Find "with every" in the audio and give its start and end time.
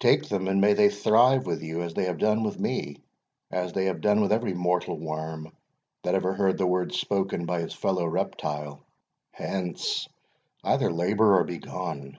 4.20-4.52